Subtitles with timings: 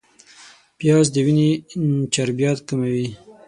[0.77, 1.49] پیاز د وینې
[2.13, 3.07] چربیات کموي